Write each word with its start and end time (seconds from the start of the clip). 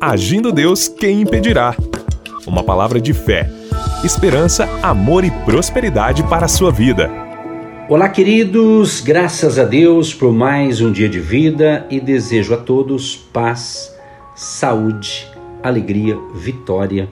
Agindo 0.00 0.50
Deus, 0.50 0.88
quem 0.88 1.20
impedirá? 1.20 1.76
Uma 2.46 2.64
palavra 2.64 2.98
de 2.98 3.12
fé, 3.12 3.50
esperança, 4.02 4.66
amor 4.82 5.24
e 5.24 5.30
prosperidade 5.30 6.22
para 6.22 6.46
a 6.46 6.48
sua 6.48 6.72
vida. 6.72 7.10
Olá, 7.86 8.08
queridos, 8.08 9.02
graças 9.02 9.58
a 9.58 9.64
Deus 9.64 10.14
por 10.14 10.32
mais 10.32 10.80
um 10.80 10.90
dia 10.90 11.06
de 11.06 11.20
vida 11.20 11.86
e 11.90 12.00
desejo 12.00 12.54
a 12.54 12.56
todos 12.56 13.14
paz, 13.14 13.94
saúde, 14.34 15.28
alegria, 15.62 16.16
vitória 16.34 17.06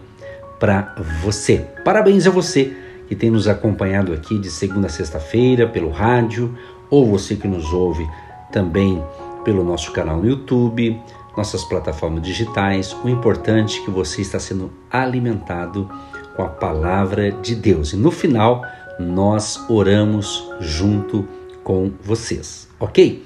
para 0.59 0.95
você. 1.23 1.67
Parabéns 1.85 2.27
a 2.27 2.31
você 2.31 2.73
que 3.07 3.15
tem 3.15 3.29
nos 3.31 3.47
acompanhado 3.47 4.15
aqui 4.15 4.39
de 4.39 4.51
segunda 4.51 4.87
a 4.87 4.91
sexta-feira 4.91 5.69
pelo 5.69 5.91
rádio 5.91 6.57
ou 6.89 7.05
você 7.05 7.37
que 7.37 7.47
nos 7.47 7.71
ouve 7.71 8.09
também 8.51 9.05
pelo 9.45 9.63
nosso 9.63 9.93
canal 9.93 10.17
no 10.17 10.27
YouTube, 10.27 10.99
nossas 11.39 11.65
plataformas 11.65 12.23
digitais. 12.23 12.95
O 13.05 13.09
importante 13.09 13.81
é 13.81 13.85
que 13.85 13.91
você 13.91 14.21
está 14.21 14.41
sendo 14.41 14.73
alimentado 14.91 15.89
com 16.37 16.43
a 16.43 16.49
palavra 16.49 17.31
de 17.31 17.55
Deus. 17.55 17.93
E 17.93 17.97
no 17.97 18.11
final, 18.11 18.65
nós 18.99 19.65
oramos 19.71 20.51
junto 20.59 21.25
com 21.63 21.93
vocês, 22.03 22.69
ok? 22.81 23.25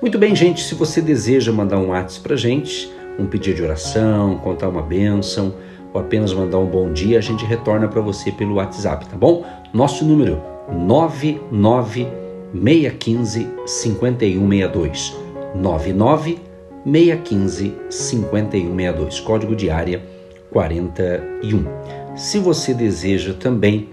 Muito 0.00 0.18
bem, 0.18 0.34
gente. 0.34 0.62
Se 0.62 0.74
você 0.74 1.00
deseja 1.00 1.52
mandar 1.52 1.78
um 1.78 1.90
WhatsApp 1.90 2.24
para 2.24 2.34
gente, 2.36 2.90
um 3.16 3.26
pedido 3.26 3.54
de 3.56 3.62
oração, 3.62 4.38
contar 4.38 4.68
uma 4.68 4.82
bênção 4.82 5.54
ou 5.94 6.00
apenas 6.00 6.32
mandar 6.32 6.58
um 6.58 6.66
bom 6.66 6.92
dia, 6.92 7.18
a 7.18 7.20
gente 7.20 7.44
retorna 7.44 7.86
para 7.86 8.00
você 8.00 8.32
pelo 8.32 8.56
WhatsApp, 8.56 9.06
tá 9.06 9.16
bom? 9.16 9.46
Nosso 9.72 10.04
número 10.04 10.42
99615 10.68 13.46
5162. 13.66 15.16
99 15.54 16.51
615 16.84 17.74
5162, 17.90 19.20
código 19.20 19.54
de 19.54 19.70
área 19.70 20.02
41. 20.50 21.64
Se 22.16 22.38
você 22.38 22.74
deseja 22.74 23.34
também 23.34 23.88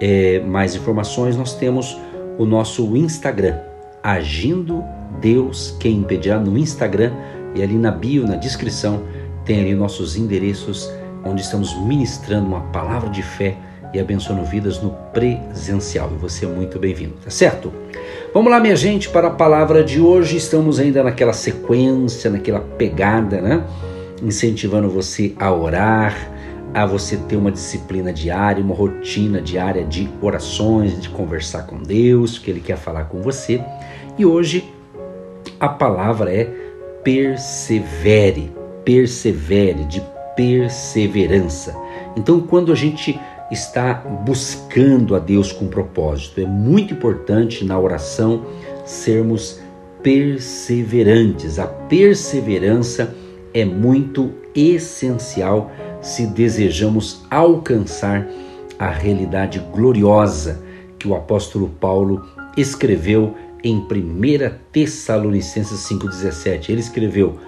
é, 0.00 0.40
mais 0.40 0.74
informações, 0.74 1.36
nós 1.36 1.54
temos 1.54 1.96
o 2.38 2.44
nosso 2.44 2.96
Instagram, 2.96 3.58
Agindo 4.02 4.84
Deus 5.20 5.74
Quem 5.80 5.98
Impedirá, 5.98 6.38
no 6.38 6.58
Instagram 6.58 7.12
e 7.54 7.62
ali 7.62 7.74
na 7.74 7.90
bio, 7.90 8.26
na 8.26 8.36
descrição, 8.36 9.02
tem 9.44 9.60
ali 9.60 9.74
nossos 9.74 10.16
endereços 10.16 10.90
onde 11.24 11.40
estamos 11.40 11.74
ministrando 11.82 12.46
uma 12.46 12.60
palavra 12.60 13.08
de 13.08 13.22
fé 13.22 13.56
e 13.94 14.00
abençoando 14.00 14.44
vidas 14.44 14.82
no 14.82 14.90
presencial. 15.12 16.10
E 16.12 16.18
você 16.18 16.44
é 16.44 16.48
muito 16.48 16.78
bem-vindo, 16.78 17.14
tá 17.22 17.30
certo? 17.30 17.72
Vamos 18.34 18.50
lá, 18.50 18.58
minha 18.58 18.74
gente, 18.74 19.10
para 19.10 19.28
a 19.28 19.30
palavra 19.30 19.84
de 19.84 20.00
hoje. 20.00 20.36
Estamos 20.36 20.80
ainda 20.80 21.04
naquela 21.04 21.32
sequência, 21.32 22.28
naquela 22.28 22.58
pegada, 22.58 23.40
né? 23.40 23.62
Incentivando 24.20 24.90
você 24.90 25.32
a 25.38 25.52
orar, 25.52 26.16
a 26.74 26.84
você 26.84 27.16
ter 27.16 27.36
uma 27.36 27.52
disciplina 27.52 28.12
diária, 28.12 28.60
uma 28.60 28.74
rotina 28.74 29.40
diária 29.40 29.84
de 29.84 30.10
orações, 30.20 31.00
de 31.00 31.10
conversar 31.10 31.62
com 31.68 31.80
Deus, 31.80 32.36
que 32.36 32.50
Ele 32.50 32.58
quer 32.58 32.76
falar 32.76 33.04
com 33.04 33.22
você. 33.22 33.62
E 34.18 34.26
hoje 34.26 34.68
a 35.60 35.68
palavra 35.68 36.34
é 36.34 36.50
persevere, 37.04 38.50
persevere, 38.84 39.84
de 39.84 40.02
perseverança. 40.34 41.72
Então, 42.16 42.40
quando 42.40 42.72
a 42.72 42.74
gente 42.74 43.16
está 43.50 43.94
buscando 43.94 45.14
a 45.14 45.18
Deus 45.18 45.52
com 45.52 45.66
propósito. 45.68 46.40
É 46.40 46.46
muito 46.46 46.94
importante 46.94 47.64
na 47.64 47.78
oração 47.78 48.44
sermos 48.84 49.60
perseverantes. 50.02 51.58
A 51.58 51.66
perseverança 51.66 53.14
é 53.52 53.64
muito 53.64 54.32
essencial 54.54 55.70
se 56.00 56.26
desejamos 56.26 57.22
alcançar 57.30 58.28
a 58.78 58.90
realidade 58.90 59.58
gloriosa 59.72 60.62
que 60.98 61.08
o 61.08 61.14
apóstolo 61.14 61.68
Paulo 61.68 62.26
escreveu 62.56 63.34
em 63.62 63.78
1 63.78 63.86
Tessalonicenses 64.70 65.80
5,17. 65.88 66.68
Ele 66.68 66.80
escreveu: 66.80 67.38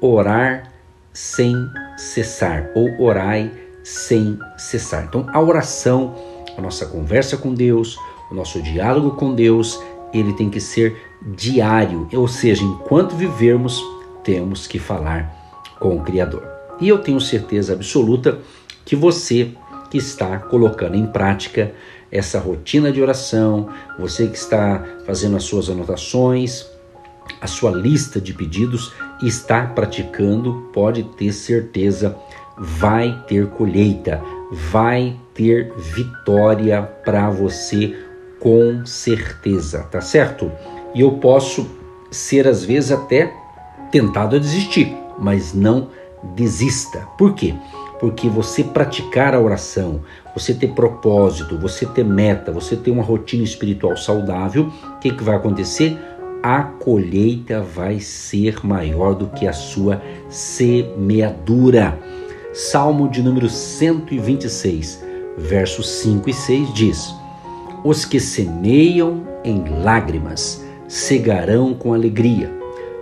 orar 0.00 0.72
sem 1.12 1.54
cessar, 1.96 2.70
ou 2.74 2.88
orai 3.00 3.50
sem 3.50 3.63
cessar. 3.84 5.04
Então, 5.04 5.26
a 5.32 5.40
oração, 5.40 6.14
a 6.56 6.60
nossa 6.60 6.86
conversa 6.86 7.36
com 7.36 7.52
Deus, 7.52 7.98
o 8.30 8.34
nosso 8.34 8.60
diálogo 8.62 9.12
com 9.12 9.34
Deus, 9.34 9.78
ele 10.12 10.32
tem 10.32 10.48
que 10.48 10.60
ser 10.60 10.96
diário, 11.22 12.08
ou 12.12 12.26
seja, 12.26 12.64
enquanto 12.64 13.14
vivermos, 13.14 13.82
temos 14.22 14.66
que 14.66 14.78
falar 14.78 15.30
com 15.78 15.96
o 15.96 16.02
Criador. 16.02 16.42
E 16.80 16.88
eu 16.88 16.98
tenho 16.98 17.20
certeza 17.20 17.74
absoluta 17.74 18.38
que 18.84 18.96
você 18.96 19.52
que 19.90 19.98
está 19.98 20.38
colocando 20.38 20.96
em 20.96 21.06
prática 21.06 21.74
essa 22.10 22.38
rotina 22.38 22.90
de 22.90 23.02
oração, 23.02 23.68
você 23.98 24.26
que 24.26 24.36
está 24.36 24.84
fazendo 25.04 25.36
as 25.36 25.44
suas 25.44 25.68
anotações, 25.68 26.66
a 27.40 27.46
sua 27.46 27.70
lista 27.70 28.20
de 28.20 28.32
pedidos 28.32 28.92
está 29.22 29.66
praticando, 29.66 30.70
pode 30.72 31.02
ter 31.02 31.32
certeza 31.32 32.16
vai 32.56 33.22
ter 33.26 33.48
colheita, 33.48 34.22
vai 34.52 35.16
ter 35.34 35.72
vitória 35.76 36.82
para 36.82 37.30
você 37.30 37.96
com 38.40 38.84
certeza, 38.84 39.80
tá 39.90 40.00
certo? 40.00 40.50
E 40.94 41.00
eu 41.00 41.12
posso 41.12 41.66
ser 42.10 42.46
às 42.46 42.64
vezes 42.64 42.92
até 42.92 43.32
tentado 43.90 44.36
a 44.36 44.38
desistir, 44.38 44.94
mas 45.18 45.54
não 45.54 45.88
desista. 46.34 47.00
Por 47.18 47.34
quê? 47.34 47.54
Porque 47.98 48.28
você 48.28 48.62
praticar 48.62 49.34
a 49.34 49.40
oração, 49.40 50.00
você 50.34 50.52
ter 50.52 50.68
propósito, 50.68 51.58
você 51.58 51.86
ter 51.86 52.04
meta, 52.04 52.52
você 52.52 52.76
ter 52.76 52.90
uma 52.90 53.02
rotina 53.02 53.42
espiritual 53.42 53.96
saudável, 53.96 54.70
o 54.96 54.98
que, 54.98 55.10
que 55.10 55.24
vai 55.24 55.36
acontecer? 55.36 55.98
A 56.42 56.62
colheita 56.62 57.62
vai 57.62 58.00
ser 58.00 58.64
maior 58.64 59.14
do 59.14 59.28
que 59.28 59.46
a 59.46 59.52
sua 59.52 60.02
semeadura. 60.28 61.98
Salmo 62.54 63.08
de 63.08 63.20
número 63.20 63.48
126, 63.48 65.04
versos 65.36 65.88
5 66.02 66.30
e 66.30 66.32
6 66.32 66.72
diz: 66.72 67.12
Os 67.82 68.04
que 68.04 68.20
semeiam 68.20 69.24
em 69.42 69.82
lágrimas 69.82 70.64
cegarão 70.86 71.74
com 71.74 71.92
alegria. 71.92 72.48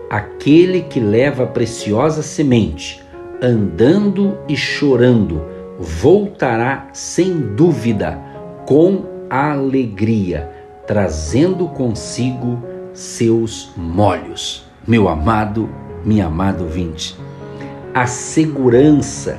Aquele 0.09 0.81
que 0.81 0.99
leva 0.99 1.43
a 1.45 1.47
preciosa 1.47 2.23
semente, 2.23 3.03
andando 3.43 4.39
e 4.49 4.57
chorando, 4.57 5.45
voltará 5.79 6.89
sem 6.95 7.55
dúvida 7.55 8.19
com 8.67 9.05
alegria, 9.29 10.51
trazendo 10.87 11.69
consigo 11.69 12.59
seus 12.95 13.71
molhos. 13.77 14.65
Meu 14.89 15.11
amado, 15.11 15.69
minha 16.07 16.25
amada 16.25 16.63
ouvinte, 16.63 17.15
a 17.95 18.07
segurança 18.07 19.39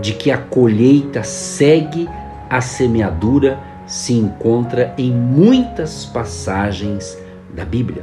de 0.00 0.12
que 0.12 0.30
a 0.30 0.38
colheita 0.38 1.22
segue 1.22 2.08
a 2.48 2.60
semeadura 2.60 3.58
se 3.86 4.12
encontra 4.14 4.94
em 4.96 5.10
muitas 5.10 6.04
passagens 6.06 7.18
da 7.54 7.64
Bíblia. 7.64 8.02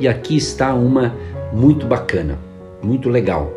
E 0.00 0.08
aqui 0.08 0.36
está 0.36 0.74
uma 0.74 1.14
muito 1.52 1.86
bacana, 1.86 2.38
muito 2.82 3.08
legal, 3.08 3.52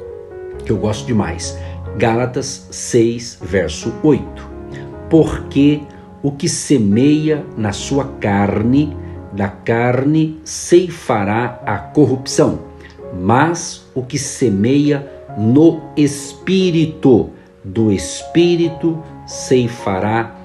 que 0.65 0.71
eu 0.71 0.77
gosto 0.77 1.05
demais. 1.05 1.57
Gálatas 1.97 2.67
6, 2.71 3.39
verso 3.41 3.93
8. 4.03 4.49
Porque 5.09 5.81
o 6.21 6.31
que 6.31 6.49
semeia 6.49 7.43
na 7.55 7.71
sua 7.71 8.05
carne, 8.19 8.95
da 9.33 9.47
carne 9.47 10.39
ceifará 10.43 11.61
a 11.65 11.77
corrupção, 11.77 12.59
mas 13.13 13.85
o 13.95 14.03
que 14.03 14.19
semeia 14.19 15.16
no 15.37 15.81
espírito, 15.95 17.29
do 17.63 17.91
espírito 17.91 19.01
ceifará 19.27 20.35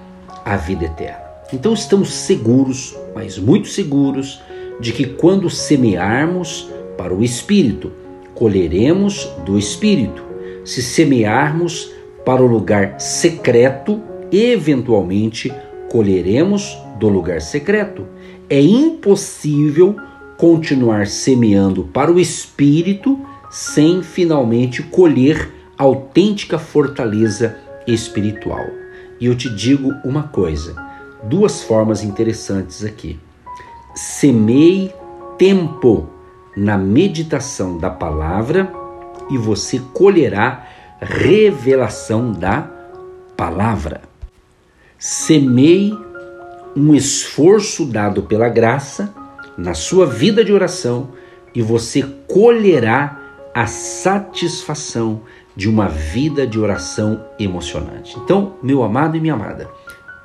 a 0.44 0.56
vida 0.56 0.84
eterna. 0.84 1.22
Então 1.52 1.72
estamos 1.72 2.12
seguros, 2.12 2.96
mas 3.14 3.38
muito 3.38 3.68
seguros, 3.68 4.40
de 4.80 4.92
que 4.92 5.06
quando 5.06 5.48
semearmos 5.48 6.68
para 6.96 7.14
o 7.14 7.22
espírito, 7.22 7.92
colheremos 8.34 9.24
do 9.44 9.58
espírito. 9.58 10.22
Se 10.64 10.82
semearmos 10.82 11.90
para 12.24 12.42
o 12.42 12.46
lugar 12.46 13.00
secreto, 13.00 14.00
eventualmente 14.30 15.52
colheremos 15.90 16.76
do 16.98 17.08
lugar 17.08 17.40
secreto. 17.40 18.06
É 18.48 18.60
impossível 18.60 19.96
continuar 20.36 21.06
semeando 21.06 21.84
para 21.84 22.12
o 22.12 22.18
espírito 22.18 23.18
sem 23.52 24.02
finalmente 24.02 24.82
colher 24.82 25.52
autêntica 25.76 26.58
fortaleza 26.58 27.58
espiritual. 27.86 28.64
E 29.20 29.26
eu 29.26 29.36
te 29.36 29.54
digo 29.54 29.92
uma 30.02 30.22
coisa, 30.22 30.74
duas 31.22 31.62
formas 31.62 32.02
interessantes 32.02 32.82
aqui. 32.82 33.20
Semeie 33.94 34.94
tempo 35.36 36.08
na 36.56 36.78
meditação 36.78 37.76
da 37.76 37.90
palavra 37.90 38.72
e 39.30 39.36
você 39.36 39.78
colherá 39.92 40.66
revelação 40.98 42.32
da 42.32 42.70
palavra. 43.36 44.00
Semeie 44.98 45.94
um 46.74 46.94
esforço 46.94 47.84
dado 47.84 48.22
pela 48.22 48.48
graça 48.48 49.12
na 49.58 49.74
sua 49.74 50.06
vida 50.06 50.42
de 50.42 50.54
oração 50.54 51.10
e 51.54 51.60
você 51.60 52.02
colherá 52.26 53.21
a 53.54 53.66
satisfação 53.66 55.22
de 55.54 55.68
uma 55.68 55.88
vida 55.88 56.46
de 56.46 56.58
oração 56.58 57.24
emocionante. 57.38 58.16
Então, 58.18 58.54
meu 58.62 58.82
amado 58.82 59.16
e 59.16 59.20
minha 59.20 59.34
amada, 59.34 59.68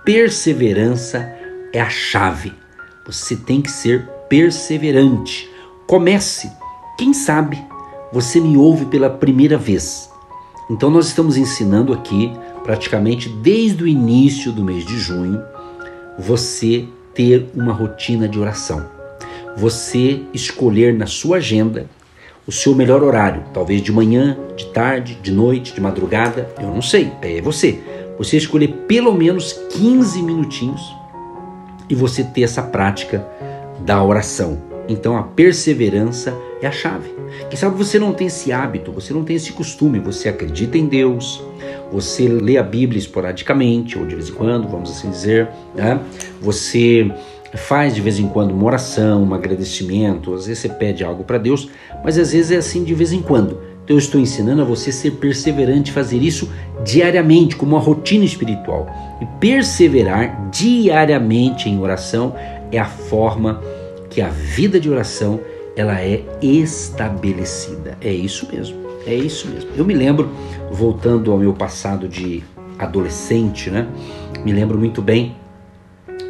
perseverança 0.05 1.29
é 1.73 1.81
a 1.81 1.89
chave. 1.89 2.53
Você 3.05 3.35
tem 3.35 3.61
que 3.61 3.71
ser 3.71 4.07
perseverante. 4.29 5.49
Comece. 5.85 6.49
Quem 6.97 7.13
sabe 7.13 7.61
você 8.11 8.39
me 8.39 8.55
ouve 8.55 8.85
pela 8.85 9.09
primeira 9.09 9.57
vez. 9.57 10.09
Então, 10.69 10.89
nós 10.89 11.07
estamos 11.07 11.37
ensinando 11.37 11.93
aqui, 11.93 12.31
praticamente 12.63 13.29
desde 13.29 13.83
o 13.83 13.87
início 13.87 14.51
do 14.51 14.63
mês 14.63 14.85
de 14.85 14.97
junho, 14.97 15.41
você 16.17 16.87
ter 17.13 17.49
uma 17.53 17.73
rotina 17.73 18.27
de 18.27 18.39
oração. 18.39 18.85
Você 19.55 20.21
escolher 20.33 20.93
na 20.93 21.05
sua 21.05 21.37
agenda 21.37 21.89
o 22.47 22.51
seu 22.51 22.73
melhor 22.73 23.03
horário, 23.03 23.43
talvez 23.53 23.81
de 23.81 23.91
manhã, 23.91 24.37
de 24.55 24.67
tarde, 24.67 25.19
de 25.21 25.31
noite, 25.31 25.73
de 25.73 25.81
madrugada, 25.81 26.49
eu 26.57 26.67
não 26.67 26.81
sei, 26.81 27.11
é 27.21 27.41
você. 27.41 27.79
Você 28.17 28.37
escolher 28.37 28.69
pelo 28.87 29.13
menos 29.13 29.51
15 29.51 30.23
minutinhos 30.23 30.95
e 31.89 31.93
você 31.93 32.23
ter 32.23 32.43
essa 32.43 32.61
prática 32.61 33.27
da 33.79 34.01
oração. 34.01 34.57
Então 34.87 35.17
a 35.17 35.23
perseverança 35.23 36.33
é 36.61 36.67
a 36.67 36.71
chave. 36.71 37.13
Quem 37.49 37.59
sabe 37.59 37.77
você 37.77 37.99
não 37.99 38.13
tem 38.13 38.27
esse 38.27 38.51
hábito, 38.53 38.93
você 38.93 39.13
não 39.13 39.25
tem 39.25 39.35
esse 39.35 39.51
costume, 39.51 39.99
você 39.99 40.29
acredita 40.29 40.77
em 40.77 40.85
Deus, 40.85 41.43
você 41.91 42.27
lê 42.27 42.57
a 42.57 42.63
Bíblia 42.63 42.97
esporadicamente, 42.97 43.97
ou 43.97 44.05
de 44.05 44.15
vez 44.15 44.29
em 44.29 44.33
quando, 44.33 44.67
vamos 44.67 44.89
assim 44.89 45.09
dizer, 45.09 45.49
né? 45.75 45.99
você 46.41 47.11
faz 47.57 47.93
de 47.95 48.01
vez 48.01 48.19
em 48.19 48.27
quando 48.27 48.51
uma 48.51 48.65
oração, 48.65 49.23
um 49.23 49.33
agradecimento, 49.33 50.33
às 50.33 50.45
vezes 50.45 50.59
você 50.59 50.69
pede 50.69 51.03
algo 51.03 51.23
para 51.23 51.37
Deus, 51.37 51.69
mas 52.03 52.17
às 52.17 52.31
vezes 52.31 52.51
é 52.51 52.57
assim 52.57 52.83
de 52.83 52.93
vez 52.93 53.11
em 53.11 53.21
quando. 53.21 53.59
Então 53.83 53.95
eu 53.95 53.99
estou 53.99 54.19
ensinando 54.19 54.61
a 54.61 54.65
você 54.65 54.91
ser 54.91 55.11
perseverante, 55.11 55.91
fazer 55.91 56.17
isso 56.17 56.49
diariamente, 56.83 57.55
como 57.55 57.75
uma 57.75 57.81
rotina 57.81 58.25
espiritual. 58.25 58.87
E 59.21 59.25
perseverar 59.39 60.49
diariamente 60.51 61.69
em 61.69 61.79
oração 61.79 62.35
é 62.71 62.77
a 62.77 62.85
forma 62.85 63.61
que 64.09 64.21
a 64.21 64.27
vida 64.27 64.79
de 64.79 64.89
oração 64.89 65.39
ela 65.75 66.01
é 66.01 66.21
estabelecida. 66.41 67.97
É 68.01 68.11
isso 68.11 68.47
mesmo. 68.51 68.75
É 69.05 69.15
isso 69.15 69.47
mesmo. 69.47 69.69
Eu 69.77 69.85
me 69.85 69.93
lembro, 69.93 70.29
voltando 70.69 71.31
ao 71.31 71.37
meu 71.37 71.53
passado 71.53 72.09
de 72.09 72.43
adolescente, 72.77 73.69
né? 73.69 73.87
Me 74.43 74.51
lembro 74.51 74.77
muito 74.77 75.01
bem 75.01 75.33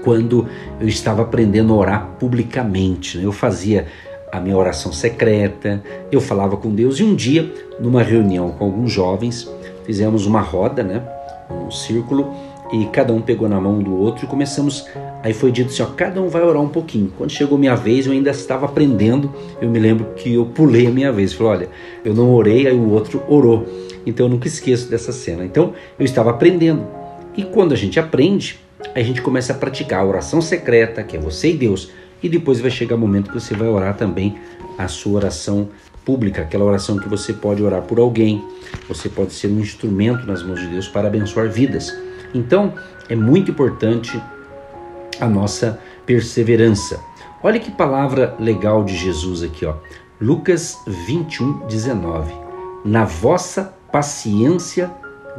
quando 0.07 0.47
eu 0.79 0.87
estava 0.87 1.21
aprendendo 1.21 1.73
a 1.73 1.75
orar 1.75 2.09
publicamente. 2.17 3.17
Né? 3.17 3.25
Eu 3.25 3.33
fazia 3.33 3.87
a 4.31 4.39
minha 4.39 4.55
oração 4.55 4.93
secreta, 4.93 5.83
eu 6.09 6.21
falava 6.21 6.55
com 6.55 6.73
Deus 6.73 7.01
e 7.01 7.03
um 7.03 7.13
dia, 7.13 7.51
numa 7.77 8.01
reunião 8.01 8.51
com 8.51 8.63
alguns 8.63 8.89
jovens, 8.89 9.51
fizemos 9.85 10.25
uma 10.25 10.39
roda, 10.39 10.81
né? 10.81 11.05
um 11.51 11.69
círculo, 11.69 12.33
e 12.71 12.85
cada 12.85 13.11
um 13.11 13.19
pegou 13.19 13.49
na 13.49 13.59
mão 13.59 13.83
do 13.83 13.97
outro 13.97 14.23
e 14.23 14.29
começamos. 14.29 14.85
Aí 15.21 15.33
foi 15.33 15.51
dito 15.51 15.71
assim: 15.71 15.83
ó, 15.83 15.87
cada 15.87 16.21
um 16.21 16.29
vai 16.29 16.41
orar 16.41 16.61
um 16.61 16.69
pouquinho. 16.69 17.11
Quando 17.17 17.31
chegou 17.31 17.57
minha 17.57 17.75
vez, 17.75 18.07
eu 18.07 18.13
ainda 18.13 18.29
estava 18.29 18.65
aprendendo. 18.65 19.33
Eu 19.61 19.69
me 19.69 19.77
lembro 19.77 20.13
que 20.15 20.35
eu 20.35 20.45
pulei 20.45 20.87
a 20.87 20.91
minha 20.91 21.11
vez. 21.11 21.33
Falei: 21.33 21.51
olha, 21.51 21.69
eu 22.05 22.13
não 22.13 22.33
orei, 22.33 22.65
aí 22.65 22.75
o 22.75 22.91
outro 22.91 23.21
orou. 23.27 23.65
Então 24.05 24.27
eu 24.27 24.29
nunca 24.29 24.47
esqueço 24.47 24.89
dessa 24.89 25.11
cena. 25.11 25.43
Então 25.43 25.73
eu 25.99 26.05
estava 26.05 26.29
aprendendo. 26.29 26.87
E 27.35 27.43
quando 27.43 27.73
a 27.73 27.75
gente 27.77 27.99
aprende, 27.99 28.66
a 28.93 29.01
gente 29.01 29.21
começa 29.21 29.53
a 29.53 29.55
praticar 29.55 30.01
a 30.01 30.05
oração 30.05 30.41
secreta, 30.41 31.03
que 31.03 31.17
é 31.17 31.19
você 31.19 31.51
e 31.51 31.57
Deus, 31.57 31.91
e 32.21 32.29
depois 32.29 32.59
vai 32.59 32.71
chegar 32.71 32.95
o 32.95 32.99
momento 32.99 33.31
que 33.31 33.39
você 33.39 33.55
vai 33.55 33.67
orar 33.67 33.95
também 33.95 34.37
a 34.77 34.87
sua 34.87 35.13
oração 35.13 35.69
pública, 36.05 36.41
aquela 36.41 36.63
oração 36.63 36.97
que 36.97 37.09
você 37.09 37.33
pode 37.33 37.61
orar 37.61 37.81
por 37.81 37.99
alguém, 37.99 38.43
você 38.87 39.09
pode 39.09 39.33
ser 39.33 39.47
um 39.47 39.59
instrumento 39.59 40.25
nas 40.25 40.41
mãos 40.41 40.59
de 40.59 40.67
Deus 40.67 40.87
para 40.87 41.07
abençoar 41.07 41.49
vidas. 41.49 41.95
Então, 42.33 42.73
é 43.09 43.15
muito 43.15 43.51
importante 43.51 44.21
a 45.19 45.27
nossa 45.27 45.79
perseverança. 46.05 46.99
Olha 47.43 47.59
que 47.59 47.71
palavra 47.71 48.35
legal 48.39 48.83
de 48.83 48.95
Jesus 48.95 49.43
aqui, 49.43 49.65
ó. 49.65 49.75
Lucas 50.19 50.79
21, 50.87 51.67
19. 51.67 52.33
Na 52.85 53.05
vossa 53.05 53.75
paciência 53.91 54.89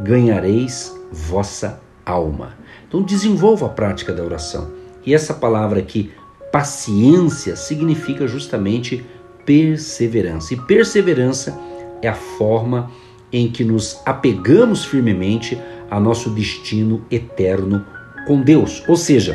ganhareis 0.01 0.95
vossa 1.11 1.81
alma. 2.05 2.57
Então 2.89 3.03
desenvolva 3.03 3.67
a 3.67 3.69
prática 3.69 4.13
da 4.13 4.25
oração. 4.25 4.71
E 5.05 5.15
essa 5.15 5.35
palavra 5.35 5.79
aqui, 5.79 6.11
paciência, 6.51 7.55
significa 7.55 8.27
justamente 8.27 9.05
perseverança. 9.45 10.55
E 10.55 10.57
perseverança 10.57 11.59
é 12.03 12.09
a 12.09 12.15
forma 12.15 12.91
em 13.31 13.51
que 13.51 13.63
nos 13.63 14.01
apegamos 14.05 14.85
firmemente 14.85 15.61
a 15.91 16.01
nosso 16.01 16.31
destino 16.31 17.05
eterno 17.11 17.85
com 18.27 18.41
Deus. 18.41 18.83
Ou 18.89 18.97
seja, 18.97 19.35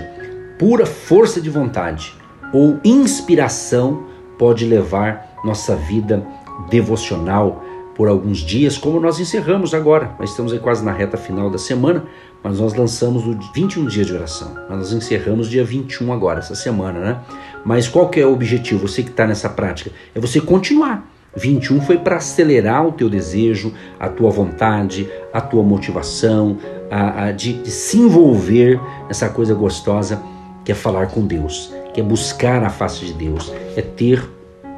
pura 0.58 0.86
força 0.86 1.40
de 1.40 1.50
vontade 1.50 2.14
ou 2.54 2.80
inspiração 2.84 4.04
pode 4.38 4.66
levar 4.66 5.40
nossa 5.44 5.76
vida 5.76 6.26
devocional 6.70 7.64
por 7.96 8.08
alguns 8.08 8.40
dias, 8.40 8.78
como 8.78 9.00
nós 9.00 9.20
encerramos 9.20 9.74
agora. 9.74 10.16
Nós 10.20 10.32
estamos 10.32 10.52
aí 10.52 10.60
quase 10.60 10.84
na 10.84 10.92
reta 10.92 11.18
final 11.18 11.50
da 11.50 11.58
semana, 11.58 12.06
mas 12.44 12.60
nós 12.60 12.74
lançamos 12.74 13.26
o 13.26 13.38
21 13.54 13.86
dias 13.86 14.08
de 14.08 14.14
oração. 14.14 14.54
Nós 14.70 14.92
encerramos 14.92 15.50
dia 15.50 15.64
21 15.64 16.12
agora, 16.12 16.40
essa 16.40 16.56
semana, 16.56 17.00
né? 17.00 17.20
Mas 17.66 17.88
qual 17.88 18.10
que 18.10 18.20
é 18.20 18.26
o 18.26 18.34
objetivo? 18.34 18.88
Você 18.88 19.02
que 19.02 19.10
está 19.10 19.26
nessa 19.26 19.50
prática, 19.50 19.92
é 20.14 20.20
você 20.20 20.42
continuar. 20.42 21.10
21 21.36 21.82
foi 21.82 21.98
para 21.98 22.18
acelerar 22.18 22.86
o 22.86 22.92
teu 22.92 23.10
desejo, 23.10 23.74
a 24.00 24.08
tua 24.08 24.30
vontade, 24.30 25.10
a 25.34 25.42
tua 25.42 25.64
motivação, 25.64 26.58
a, 26.92 27.26
a 27.26 27.32
de, 27.32 27.54
de 27.54 27.72
se 27.72 27.98
envolver 27.98 28.80
nessa 29.08 29.30
coisa 29.30 29.54
gostosa 29.56 30.22
que 30.64 30.72
é 30.72 30.76
falar 30.76 31.08
com 31.08 31.26
Deus, 31.26 31.74
que 31.94 32.00
é 32.00 32.04
buscar 32.04 32.64
a 32.64 32.70
face 32.70 33.06
de 33.06 33.14
Deus, 33.14 33.52
é 33.76 33.82
ter 33.82 34.24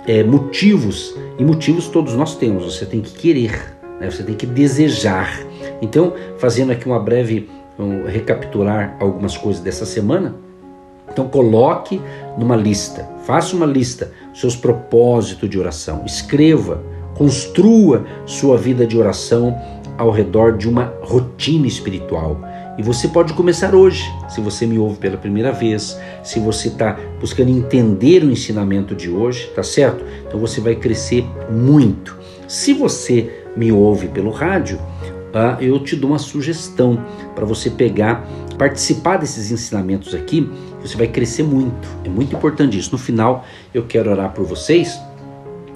é, 0.08 0.24
motivos, 0.24 1.16
e 1.38 1.44
motivos 1.44 1.88
todos 1.88 2.14
nós 2.14 2.36
temos, 2.36 2.74
você 2.74 2.86
tem 2.86 3.02
que 3.02 3.12
querer, 3.14 3.76
né? 4.00 4.10
você 4.10 4.24
tem 4.24 4.36
que 4.36 4.46
desejar. 4.46 5.40
Então, 5.82 6.14
fazendo 6.38 6.72
aqui 6.72 6.86
uma 6.86 7.00
breve 7.00 7.50
um, 7.78 8.06
recapitular 8.06 8.96
algumas 9.00 9.38
coisas 9.38 9.62
dessa 9.62 9.86
semana, 9.86 10.36
então 11.12 11.28
coloque 11.28 12.02
numa 12.38 12.56
lista, 12.56 13.08
faça 13.26 13.56
uma 13.56 13.66
lista, 13.66 14.12
seus 14.34 14.56
propósitos 14.56 15.50
de 15.50 15.60
oração, 15.60 16.04
escreva, 16.06 16.84
construa 17.16 18.06
sua 18.26 18.58
vida 18.58 18.86
de 18.86 18.98
oração 18.98 19.56
ao 19.98 20.12
redor 20.12 20.58
de 20.58 20.68
uma 20.68 20.94
rotina 21.02 21.68
espiritual. 21.68 22.38
E 22.78 22.84
você 22.84 23.08
pode 23.08 23.34
começar 23.34 23.74
hoje, 23.74 24.04
se 24.28 24.42
você 24.42 24.66
me 24.66 24.78
ouve 24.78 24.98
pela 24.98 25.16
primeira 25.16 25.54
vez, 25.54 25.98
se 26.22 26.40
você 26.40 26.68
está 26.68 27.00
buscando 27.22 27.50
entender 27.50 28.22
o 28.22 28.30
ensinamento 28.30 28.94
de 28.94 29.10
hoje, 29.10 29.50
tá 29.56 29.64
certo? 29.64 30.04
Então 30.28 30.38
você 30.38 30.60
vai 30.60 30.76
crescer 30.76 31.26
muito. 31.50 32.18
Se 32.50 32.74
você 32.74 33.32
me 33.56 33.72
ouve 33.72 34.10
pelo 34.10 34.30
rádio, 34.30 34.78
uh, 35.36 35.62
eu 35.62 35.78
te 35.80 35.96
dou 35.96 36.12
uma 36.12 36.20
sugestão 36.20 37.04
para 37.36 37.46
você 37.46 37.70
pegar, 37.70 38.26
participar 38.58 39.18
desses 39.18 39.52
ensinamentos 39.52 40.16
aqui, 40.16 40.50
você 40.82 40.96
vai 40.96 41.08
crescer 41.08 41.44
muito. 41.44 41.88
É 42.04 42.10
muito 42.10 42.36
importante 42.36 42.78
isso. 42.78 42.92
No 42.92 42.98
final, 42.98 43.46
eu 43.74 43.84
quero 43.84 44.10
orar 44.10 44.32
por 44.32 44.46
vocês. 44.46 45.00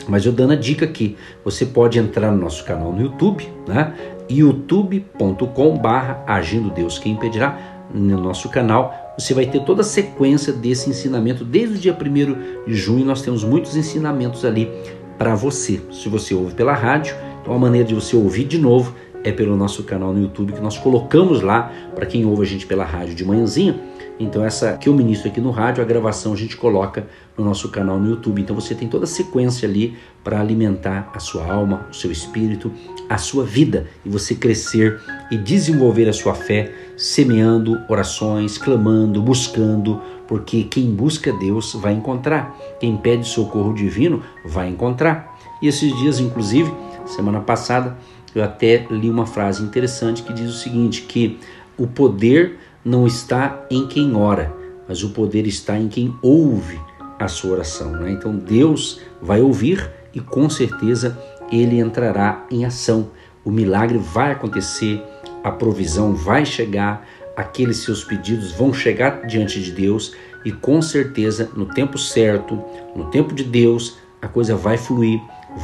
Mas 0.07 0.25
eu 0.25 0.31
dando 0.31 0.53
a 0.53 0.55
dica 0.55 0.85
aqui, 0.85 1.15
você 1.43 1.65
pode 1.65 1.99
entrar 1.99 2.31
no 2.31 2.37
nosso 2.37 2.65
canal 2.65 2.91
no 2.91 3.01
YouTube, 3.01 3.47
né? 3.67 3.93
youtube.com 4.29 5.77
barra 5.77 6.23
Agindo 6.25 6.69
Deus 6.69 6.97
Quem 6.97 7.13
Impedirá, 7.13 7.85
no 7.93 8.21
nosso 8.21 8.49
canal, 8.49 9.13
você 9.17 9.33
vai 9.33 9.45
ter 9.45 9.63
toda 9.63 9.81
a 9.81 9.83
sequência 9.83 10.53
desse 10.53 10.89
ensinamento. 10.89 11.43
Desde 11.43 11.75
o 11.75 11.77
dia 11.77 11.93
1 11.99 12.65
de 12.67 12.75
junho 12.75 13.05
nós 13.05 13.21
temos 13.21 13.43
muitos 13.43 13.75
ensinamentos 13.75 14.45
ali 14.45 14.71
para 15.17 15.35
você. 15.35 15.81
Se 15.91 16.07
você 16.07 16.33
ouve 16.33 16.53
pela 16.53 16.73
rádio, 16.73 17.15
então 17.41 17.53
a 17.53 17.59
maneira 17.59 17.87
de 17.87 17.95
você 17.95 18.15
ouvir 18.15 18.45
de 18.45 18.57
novo 18.57 18.95
é 19.23 19.31
pelo 19.31 19.55
nosso 19.55 19.83
canal 19.83 20.13
no 20.13 20.21
YouTube 20.21 20.53
que 20.53 20.61
nós 20.61 20.77
colocamos 20.77 21.41
lá 21.41 21.71
para 21.95 22.05
quem 22.05 22.25
ouve 22.25 22.43
a 22.43 22.47
gente 22.47 22.65
pela 22.65 22.85
rádio 22.85 23.15
de 23.15 23.25
manhãzinha 23.25 23.79
então 24.19 24.43
essa 24.43 24.73
que 24.73 24.89
eu 24.89 24.93
ministro 24.93 25.29
aqui 25.29 25.39
no 25.39 25.49
rádio, 25.49 25.81
a 25.81 25.85
gravação 25.85 26.33
a 26.33 26.35
gente 26.35 26.57
coloca 26.57 27.07
no 27.37 27.45
nosso 27.45 27.69
canal 27.69 27.97
no 27.97 28.09
YouTube. 28.09 28.41
Então 28.41 28.53
você 28.53 28.75
tem 28.75 28.87
toda 28.87 29.05
a 29.05 29.07
sequência 29.07 29.67
ali 29.67 29.97
para 30.23 30.41
alimentar 30.41 31.09
a 31.15 31.19
sua 31.19 31.49
alma, 31.49 31.87
o 31.89 31.93
seu 31.93 32.11
espírito, 32.11 32.69
a 33.07 33.17
sua 33.17 33.45
vida 33.45 33.87
e 34.05 34.09
você 34.09 34.35
crescer 34.35 34.99
e 35.31 35.37
desenvolver 35.37 36.09
a 36.09 36.13
sua 36.13 36.35
fé, 36.35 36.69
semeando 36.97 37.79
orações, 37.87 38.57
clamando, 38.57 39.21
buscando, 39.21 40.01
porque 40.27 40.63
quem 40.63 40.91
busca 40.93 41.31
Deus 41.31 41.73
vai 41.75 41.93
encontrar. 41.93 42.53
Quem 42.77 42.97
pede 42.97 43.25
socorro 43.25 43.73
divino 43.73 44.21
vai 44.43 44.67
encontrar. 44.67 45.39
E 45.61 45.67
esses 45.67 45.97
dias, 45.97 46.19
inclusive, 46.19 46.71
semana 47.05 47.39
passada, 47.39 47.97
eu 48.35 48.43
até 48.43 48.85
li 48.89 49.09
uma 49.09 49.25
frase 49.25 49.63
interessante 49.63 50.23
que 50.23 50.33
diz 50.33 50.49
o 50.49 50.57
seguinte: 50.57 51.03
que 51.03 51.39
o 51.77 51.87
poder 51.87 52.57
não 52.83 53.07
está 53.07 53.65
em 53.69 53.87
quem 53.87 54.15
ora, 54.15 54.53
mas 54.87 55.03
o 55.03 55.09
poder 55.09 55.47
está 55.47 55.77
em 55.77 55.87
quem 55.87 56.13
ouve 56.21 56.79
a 57.17 57.27
sua 57.27 57.51
oração. 57.51 57.91
Né? 57.91 58.11
Então 58.11 58.35
Deus 58.35 59.01
vai 59.21 59.41
ouvir 59.41 59.89
e 60.13 60.19
com 60.19 60.49
certeza 60.49 61.17
ele 61.51 61.79
entrará 61.79 62.45
em 62.49 62.65
ação. 62.65 63.09
O 63.43 63.51
milagre 63.51 63.97
vai 63.97 64.31
acontecer, 64.31 65.01
a 65.43 65.51
provisão 65.51 66.13
vai 66.13 66.45
chegar, 66.45 67.07
aqueles 67.35 67.77
seus 67.77 68.03
pedidos 68.03 68.51
vão 68.51 68.73
chegar 68.73 69.25
diante 69.25 69.61
de 69.61 69.71
Deus 69.71 70.13
e 70.45 70.51
com 70.51 70.81
certeza 70.81 71.49
no 71.55 71.65
tempo 71.65 71.97
certo, 71.97 72.61
no 72.95 73.05
tempo 73.05 73.33
de 73.33 73.43
Deus, 73.43 73.97
a 74.21 74.27
coisa 74.27 74.55
vai 74.55 74.77
fluir, 74.77 75.19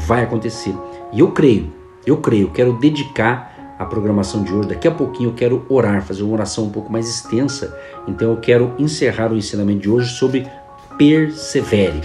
vai 0.08 0.24
acontecer. 0.24 0.74
E 1.14 1.20
eu 1.20 1.32
creio, 1.32 1.72
eu 2.06 2.18
creio, 2.18 2.52
quero 2.52 2.74
dedicar 2.74 3.76
a 3.78 3.86
programação 3.86 4.44
de 4.44 4.54
hoje. 4.54 4.70
Daqui 4.70 4.88
a 4.88 4.92
pouquinho 4.92 5.30
eu 5.30 5.34
quero 5.34 5.66
orar, 5.70 6.02
fazer 6.02 6.24
uma 6.24 6.34
oração 6.34 6.66
um 6.66 6.70
pouco 6.70 6.92
mais 6.92 7.10
extensa. 7.10 7.78
Então 8.08 8.32
eu 8.32 8.38
quero 8.38 8.74
encerrar 8.80 9.32
o 9.32 9.38
ensinamento 9.38 9.82
de 9.82 9.90
hoje 9.90 10.14
sobre 10.14 10.48
persevere, 10.98 12.02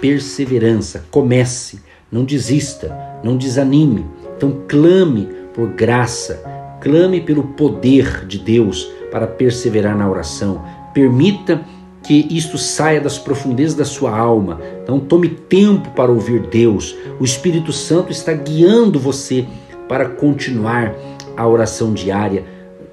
perseverança, 0.00 1.04
comece, 1.10 1.80
não 2.10 2.24
desista, 2.24 2.94
não 3.22 3.36
desanime. 3.36 4.06
Então 4.36 4.62
clame 4.68 5.28
por 5.54 5.68
graça, 5.70 6.42
clame 6.80 7.20
pelo 7.20 7.44
poder 7.44 8.26
de 8.26 8.38
Deus 8.38 8.84
para 9.10 9.26
perseverar 9.26 9.96
na 9.96 10.08
oração. 10.08 10.62
Permita 10.92 11.64
que 12.04 12.26
isto 12.30 12.58
saia 12.58 13.00
das 13.00 13.18
profundezas 13.18 13.74
da 13.74 13.84
sua 13.84 14.16
alma. 14.16 14.60
Então 14.82 15.00
tome 15.00 15.28
tempo 15.28 15.90
para 15.90 16.12
ouvir 16.12 16.46
Deus. 16.46 16.94
O 17.18 17.24
Espírito 17.24 17.72
Santo 17.72 18.12
está 18.12 18.32
guiando 18.32 19.00
você 19.00 19.46
para 19.88 20.08
continuar 20.08 20.94
a 21.36 21.48
oração 21.48 21.92
diária. 21.94 22.44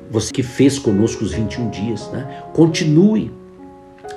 Você 0.09 0.31
que 0.31 0.41
fez 0.41 0.79
conosco 0.79 1.23
os 1.23 1.33
21 1.33 1.69
dias, 1.69 2.09
né? 2.11 2.43
Continue. 2.53 3.31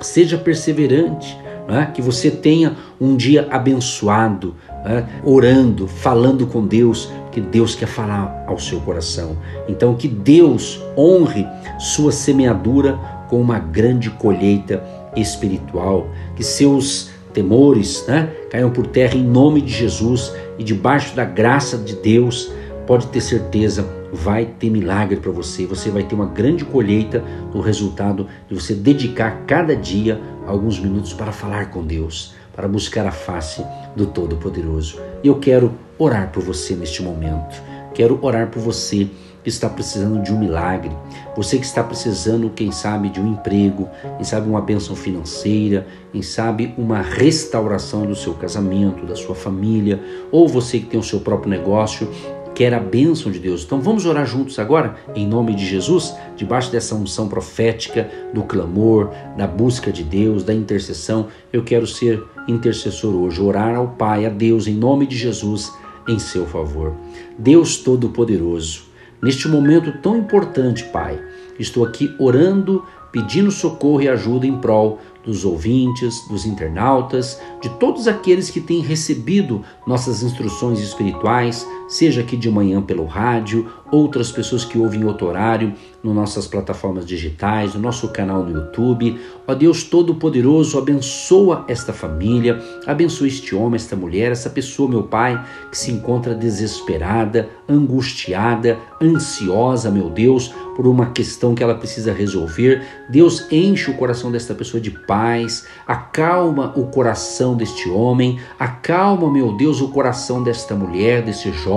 Seja 0.01 0.37
perseverante, 0.37 1.37
né? 1.67 1.91
que 1.93 2.01
você 2.01 2.29
tenha 2.29 2.75
um 2.99 3.15
dia 3.15 3.47
abençoado, 3.49 4.55
né? 4.83 5.07
orando, 5.23 5.87
falando 5.87 6.45
com 6.47 6.65
Deus, 6.65 7.09
que 7.31 7.39
Deus 7.39 7.75
quer 7.75 7.87
falar 7.87 8.43
ao 8.45 8.59
seu 8.59 8.79
coração. 8.81 9.37
Então, 9.69 9.95
que 9.95 10.07
Deus 10.07 10.81
honre 10.97 11.47
sua 11.79 12.11
semeadura 12.11 12.99
com 13.27 13.39
uma 13.39 13.59
grande 13.59 14.09
colheita 14.09 14.83
espiritual, 15.15 16.09
que 16.35 16.43
seus 16.43 17.09
temores 17.33 18.05
né, 18.07 18.31
caiam 18.49 18.71
por 18.71 18.87
terra 18.87 19.15
em 19.15 19.23
nome 19.23 19.61
de 19.61 19.71
Jesus 19.71 20.33
e 20.57 20.63
debaixo 20.63 21.15
da 21.15 21.25
graça 21.25 21.77
de 21.77 21.95
Deus, 21.95 22.51
pode 22.87 23.07
ter 23.07 23.21
certeza, 23.21 23.85
vai 24.13 24.45
ter 24.45 24.69
milagre 24.69 25.17
para 25.17 25.31
você. 25.31 25.65
Você 25.65 25.89
vai 25.89 26.03
ter 26.03 26.15
uma 26.15 26.27
grande 26.27 26.63
colheita 26.63 27.23
no 27.53 27.59
resultado 27.59 28.27
de 28.47 28.55
você 28.55 28.73
dedicar 28.73 29.43
cada 29.45 29.75
dia 29.75 30.21
alguns 30.47 30.79
minutos 30.79 31.13
para 31.13 31.31
falar 31.31 31.71
com 31.71 31.83
Deus, 31.83 32.33
para 32.55 32.67
buscar 32.67 33.05
a 33.05 33.11
face 33.11 33.65
do 33.95 34.05
Todo-Poderoso. 34.05 34.99
E 35.23 35.27
eu 35.27 35.39
quero 35.39 35.73
orar 35.97 36.31
por 36.31 36.43
você 36.43 36.75
neste 36.75 37.03
momento. 37.03 37.61
Quero 37.93 38.19
orar 38.21 38.47
por 38.47 38.61
você 38.61 39.09
que 39.45 39.49
está 39.49 39.69
precisando 39.69 40.23
de 40.23 40.33
um 40.33 40.39
milagre, 40.39 40.91
você 41.37 41.59
que 41.59 41.65
está 41.67 41.83
precisando, 41.83 42.49
quem 42.49 42.71
sabe, 42.71 43.09
de 43.09 43.21
um 43.21 43.33
emprego, 43.33 43.87
quem 44.15 44.23
sabe 44.23 44.49
uma 44.49 44.59
bênção 44.59 44.95
financeira, 44.95 45.85
quem 46.11 46.23
sabe 46.23 46.73
uma 46.75 46.99
restauração 46.99 48.07
do 48.07 48.15
seu 48.15 48.33
casamento, 48.33 49.05
da 49.05 49.15
sua 49.15 49.35
família, 49.35 50.01
ou 50.31 50.47
você 50.47 50.79
que 50.79 50.87
tem 50.87 50.99
o 50.99 51.03
seu 51.03 51.19
próprio 51.19 51.47
negócio, 51.47 52.09
quer 52.55 52.73
a 52.73 52.79
bênção 52.79 53.31
de 53.31 53.37
Deus. 53.37 53.63
Então 53.63 53.79
vamos 53.79 54.07
orar 54.07 54.25
juntos 54.25 54.57
agora, 54.57 54.95
em 55.13 55.27
nome 55.27 55.53
de 55.53 55.63
Jesus, 55.63 56.15
debaixo 56.35 56.71
dessa 56.71 56.95
unção 56.95 57.27
profética, 57.27 58.09
do 58.33 58.41
clamor, 58.41 59.11
da 59.37 59.45
busca 59.45 59.91
de 59.91 60.03
Deus, 60.03 60.43
da 60.43 60.55
intercessão. 60.55 61.27
Eu 61.53 61.63
quero 61.63 61.85
ser 61.85 62.23
intercessor 62.47 63.13
hoje, 63.13 63.39
orar 63.39 63.75
ao 63.75 63.89
Pai, 63.89 64.25
a 64.25 64.29
Deus, 64.29 64.65
em 64.65 64.73
nome 64.73 65.05
de 65.05 65.15
Jesus, 65.15 65.71
em 66.07 66.17
seu 66.17 66.47
favor. 66.47 66.95
Deus 67.37 67.77
Todo-Poderoso, 67.77 68.84
Neste 69.21 69.47
momento 69.47 69.91
tão 70.01 70.17
importante, 70.17 70.83
Pai, 70.85 71.19
estou 71.59 71.85
aqui 71.85 72.13
orando, 72.19 72.83
pedindo 73.11 73.49
socorro 73.49 74.01
e 74.01 74.09
ajuda 74.09 74.45
em 74.45 74.57
prol 74.59 74.99
dos 75.23 75.45
ouvintes, 75.45 76.27
dos 76.27 76.45
internautas, 76.45 77.41
de 77.61 77.69
todos 77.79 78.07
aqueles 78.07 78.49
que 78.49 78.61
têm 78.61 78.81
recebido 78.81 79.63
nossas 79.87 80.21
instruções 80.21 80.79
espirituais, 80.79 81.65
seja 81.87 82.21
aqui 82.21 82.35
de 82.35 82.49
manhã 82.49 82.81
pelo 82.81 83.05
rádio, 83.05 83.67
outras 83.91 84.31
pessoas 84.31 84.65
que 84.65 84.77
ouvem 84.77 85.05
outro 85.05 85.27
horário, 85.27 85.73
nas 86.03 86.13
nossas 86.13 86.47
plataformas 86.47 87.05
digitais, 87.05 87.73
no 87.73 87.79
nosso 87.79 88.09
canal 88.09 88.43
no 88.43 88.51
YouTube. 88.51 89.19
Ó 89.47 89.53
Deus 89.53 89.83
Todo-Poderoso, 89.83 90.77
abençoa 90.77 91.65
esta 91.67 91.93
família, 91.93 92.61
abençoa 92.85 93.27
este 93.27 93.55
homem, 93.55 93.75
esta 93.75 93.95
mulher, 93.95 94.31
essa 94.31 94.49
pessoa, 94.49 94.89
meu 94.89 95.03
Pai, 95.03 95.43
que 95.71 95.77
se 95.77 95.91
encontra 95.91 96.35
desesperada, 96.35 97.49
angustiada, 97.67 98.77
ansiosa, 99.01 99.89
meu 99.89 100.09
Deus, 100.09 100.53
por 100.75 100.87
uma 100.87 101.07
questão 101.07 101.55
que 101.55 101.63
ela 101.63 101.75
precisa 101.75 102.13
resolver. 102.13 102.83
Deus 103.09 103.51
enche 103.51 103.89
o 103.89 103.97
coração 103.97 104.31
desta 104.31 104.53
pessoa 104.53 104.81
de 104.81 104.91
paz, 104.91 105.65
acalma 105.87 106.73
o 106.75 106.87
coração 106.87 107.55
deste 107.55 107.89
homem, 107.89 108.39
acalma, 108.59 109.31
meu 109.31 109.55
Deus, 109.55 109.81
o 109.81 109.89
coração 109.89 110.43
desta 110.43 110.75
mulher, 110.75 111.23
desse 111.23 111.51
jovem 111.51 111.74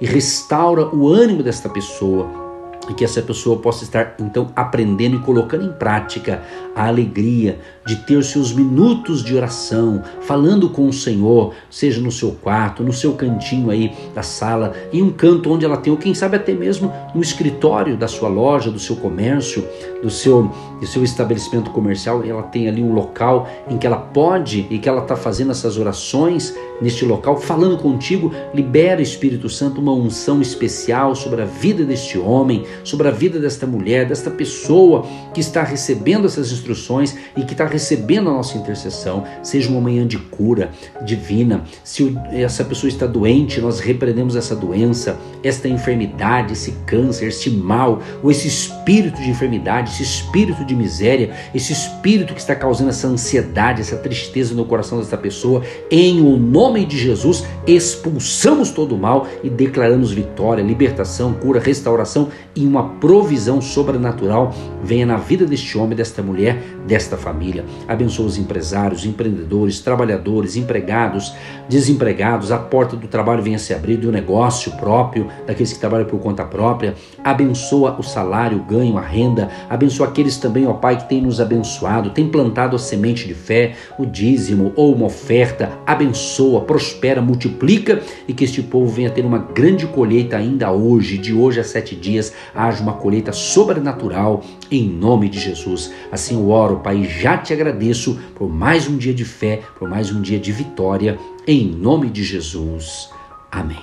e 0.00 0.06
restaura 0.06 0.86
o 0.94 1.08
ânimo 1.08 1.42
desta 1.42 1.68
pessoa. 1.68 2.46
E 2.88 2.94
que 2.94 3.04
essa 3.04 3.20
pessoa 3.20 3.58
possa 3.58 3.82
estar 3.82 4.14
então 4.20 4.52
aprendendo 4.54 5.16
e 5.16 5.18
colocando 5.18 5.64
em 5.64 5.72
prática 5.72 6.40
a 6.74 6.86
alegria 6.86 7.58
de 7.84 7.96
ter 7.96 8.16
os 8.16 8.28
seus 8.28 8.52
minutos 8.52 9.24
de 9.24 9.34
oração, 9.34 10.04
falando 10.20 10.68
com 10.68 10.86
o 10.86 10.92
Senhor, 10.92 11.52
seja 11.68 12.00
no 12.00 12.12
seu 12.12 12.32
quarto, 12.32 12.84
no 12.84 12.92
seu 12.92 13.14
cantinho 13.14 13.70
aí 13.70 13.92
da 14.14 14.22
sala, 14.22 14.72
em 14.92 15.02
um 15.02 15.10
canto 15.10 15.50
onde 15.50 15.64
ela 15.64 15.78
tem, 15.78 15.92
ou 15.92 15.98
quem 15.98 16.14
sabe 16.14 16.36
até 16.36 16.52
mesmo 16.52 16.92
no 17.12 17.20
escritório 17.20 17.96
da 17.96 18.06
sua 18.06 18.28
loja, 18.28 18.70
do 18.70 18.78
seu 18.78 18.94
comércio, 18.94 19.66
do 20.02 20.10
seu, 20.10 20.50
do 20.80 20.86
seu 20.86 21.02
estabelecimento 21.02 21.70
comercial, 21.70 22.22
ela 22.24 22.42
tem 22.42 22.68
ali 22.68 22.82
um 22.82 22.92
local 22.92 23.48
em 23.68 23.78
que 23.78 23.86
ela 23.86 23.98
pode 23.98 24.66
e 24.70 24.78
que 24.78 24.88
ela 24.88 25.02
está 25.02 25.16
fazendo 25.16 25.50
essas 25.50 25.78
orações 25.78 26.54
neste 26.80 27.04
local, 27.04 27.40
falando 27.40 27.78
contigo, 27.78 28.32
libera 28.54 29.00
Espírito 29.00 29.48
Santo 29.48 29.80
uma 29.80 29.92
unção 29.92 30.42
especial 30.42 31.14
sobre 31.14 31.42
a 31.42 31.44
vida 31.44 31.84
deste 31.84 32.18
homem, 32.18 32.64
sobre 32.84 33.08
a 33.08 33.10
vida 33.10 33.38
desta 33.38 33.66
mulher, 33.66 34.06
desta 34.06 34.30
pessoa 34.30 35.06
que 35.32 35.40
está 35.40 35.62
recebendo 35.62 36.26
essas 36.26 36.52
instruções 36.52 37.16
e 37.36 37.42
que 37.42 37.52
está 37.52 37.66
recebendo 37.66 38.28
a 38.28 38.32
nossa 38.34 38.58
intercessão. 38.58 39.24
Seja 39.42 39.70
uma 39.70 39.80
manhã 39.80 40.06
de 40.06 40.18
cura 40.18 40.70
divina. 41.04 41.64
Se 41.82 42.16
essa 42.32 42.64
pessoa 42.64 42.88
está 42.88 43.06
doente, 43.06 43.60
nós 43.60 43.80
repreendemos 43.80 44.36
essa 44.36 44.54
doença, 44.54 45.18
esta 45.42 45.68
enfermidade, 45.68 46.52
esse 46.52 46.72
câncer, 46.86 47.28
esse 47.28 47.50
mal, 47.50 48.00
ou 48.22 48.30
esse 48.30 48.48
espírito 48.48 49.20
de 49.20 49.30
enfermidade, 49.30 49.85
esse 49.86 50.02
espírito 50.02 50.64
de 50.64 50.74
miséria, 50.74 51.34
esse 51.54 51.72
espírito 51.72 52.34
que 52.34 52.40
está 52.40 52.54
causando 52.54 52.90
essa 52.90 53.06
ansiedade, 53.06 53.80
essa 53.80 53.96
tristeza 53.96 54.54
no 54.54 54.64
coração 54.64 54.98
dessa 54.98 55.16
pessoa, 55.16 55.62
em 55.90 56.20
o 56.20 56.36
nome 56.36 56.84
de 56.84 56.98
Jesus, 56.98 57.44
expulsamos 57.66 58.70
todo 58.70 58.94
o 58.94 58.98
mal 58.98 59.26
e 59.42 59.50
declaramos 59.50 60.12
vitória, 60.12 60.62
libertação, 60.62 61.32
cura, 61.34 61.60
restauração 61.60 62.28
e 62.54 62.66
uma 62.66 62.90
provisão 63.00 63.60
sobrenatural 63.60 64.54
venha 64.82 65.06
na 65.06 65.16
vida 65.16 65.44
deste 65.44 65.76
homem, 65.76 65.96
desta 65.96 66.22
mulher, 66.22 66.62
desta 66.86 67.16
família. 67.16 67.64
Abençoa 67.86 68.26
os 68.26 68.38
empresários, 68.38 69.04
empreendedores, 69.04 69.80
trabalhadores, 69.80 70.56
empregados, 70.56 71.34
desempregados, 71.68 72.52
a 72.52 72.58
porta 72.58 72.96
do 72.96 73.08
trabalho 73.08 73.42
venha 73.42 73.58
se 73.58 73.74
abrir 73.74 73.96
do 73.96 74.12
negócio 74.12 74.72
próprio, 74.72 75.28
daqueles 75.46 75.72
que 75.72 75.78
trabalham 75.78 76.06
por 76.06 76.20
conta 76.20 76.44
própria. 76.44 76.94
Abençoa 77.22 77.96
o 77.98 78.02
salário, 78.02 78.58
o 78.58 78.62
ganho, 78.62 78.96
a 78.96 79.02
renda. 79.02 79.50
Abençoa 79.76 80.08
aqueles 80.08 80.38
também, 80.38 80.66
ó 80.66 80.72
Pai, 80.72 80.96
que 80.96 81.06
tem 81.06 81.20
nos 81.20 81.38
abençoado, 81.38 82.08
tem 82.08 82.26
plantado 82.26 82.74
a 82.74 82.78
semente 82.78 83.26
de 83.26 83.34
fé, 83.34 83.74
o 83.98 84.06
dízimo 84.06 84.72
ou 84.74 84.94
uma 84.94 85.04
oferta. 85.04 85.70
Abençoa, 85.84 86.62
prospera, 86.62 87.20
multiplica 87.20 88.00
e 88.26 88.32
que 88.32 88.44
este 88.44 88.62
povo 88.62 88.86
venha 88.86 89.10
ter 89.10 89.22
uma 89.22 89.36
grande 89.36 89.86
colheita 89.86 90.38
ainda 90.38 90.72
hoje, 90.72 91.18
de 91.18 91.34
hoje 91.34 91.60
a 91.60 91.64
sete 91.64 91.94
dias 91.94 92.32
haja 92.54 92.82
uma 92.82 92.94
colheita 92.94 93.32
sobrenatural 93.32 94.42
em 94.70 94.88
nome 94.88 95.28
de 95.28 95.38
Jesus. 95.38 95.92
Assim 96.10 96.36
eu 96.36 96.48
oro, 96.48 96.76
Pai, 96.76 97.04
já 97.04 97.36
te 97.36 97.52
agradeço 97.52 98.18
por 98.34 98.48
mais 98.48 98.88
um 98.88 98.96
dia 98.96 99.12
de 99.12 99.26
fé, 99.26 99.60
por 99.78 99.86
mais 99.86 100.10
um 100.10 100.22
dia 100.22 100.38
de 100.38 100.52
vitória, 100.52 101.18
em 101.46 101.66
nome 101.66 102.08
de 102.08 102.24
Jesus. 102.24 103.10
Amém. 103.52 103.76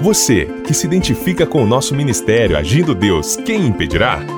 Você 0.00 0.46
que 0.66 0.72
se 0.72 0.86
identifica 0.86 1.44
com 1.44 1.62
o 1.62 1.66
nosso 1.66 1.94
ministério 1.94 2.56
Agindo 2.56 2.94
Deus, 2.94 3.36
quem 3.36 3.66
impedirá? 3.66 4.37